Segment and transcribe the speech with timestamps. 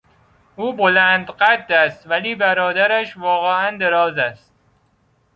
[0.55, 4.53] او بلند قد است ولی برادرش واقعا دراز است.